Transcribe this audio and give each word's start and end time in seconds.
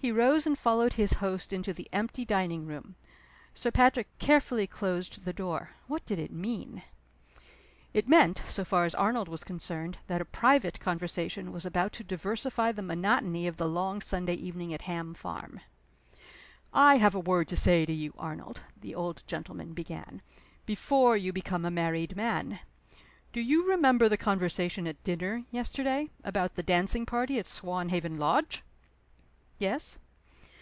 He 0.00 0.12
rose 0.12 0.46
and 0.46 0.56
followed 0.56 0.92
his 0.92 1.14
host 1.14 1.52
into 1.52 1.72
the 1.72 1.88
empty 1.92 2.24
dining 2.24 2.66
room. 2.66 2.94
Sir 3.52 3.72
Patrick 3.72 4.06
carefully 4.20 4.68
closed 4.68 5.24
the 5.24 5.32
door. 5.32 5.70
What 5.88 6.06
did 6.06 6.20
it 6.20 6.30
mean? 6.30 6.84
It 7.92 8.06
meant 8.08 8.40
so 8.46 8.64
far 8.64 8.84
as 8.84 8.94
Arnold 8.94 9.28
was 9.28 9.42
concerned 9.42 9.98
that 10.06 10.20
a 10.20 10.24
private 10.24 10.78
conversation 10.78 11.50
was 11.50 11.66
about 11.66 11.92
to 11.94 12.04
diversify 12.04 12.70
the 12.70 12.80
monotony 12.80 13.48
of 13.48 13.56
the 13.56 13.66
long 13.66 14.00
Sunday 14.00 14.34
evening 14.36 14.72
at 14.72 14.82
Ham 14.82 15.14
Farm. 15.14 15.62
"I 16.72 16.98
have 16.98 17.16
a 17.16 17.18
word 17.18 17.48
to 17.48 17.56
say 17.56 17.84
to 17.84 17.92
you, 17.92 18.14
Arnold," 18.16 18.62
the 18.80 18.94
old 18.94 19.24
gentleman 19.26 19.72
began, 19.72 20.22
"before 20.64 21.16
you 21.16 21.32
become 21.32 21.64
a 21.64 21.72
married 21.72 22.14
man. 22.14 22.60
Do 23.32 23.40
you 23.40 23.68
remember 23.68 24.08
the 24.08 24.16
conversation 24.16 24.86
at 24.86 25.02
dinner 25.02 25.42
yesterday, 25.50 26.08
about 26.22 26.54
the 26.54 26.62
dancing 26.62 27.04
party 27.04 27.36
at 27.40 27.46
Swanhaven 27.48 28.16
Lodge?" 28.20 28.62
"Yes." 29.60 29.98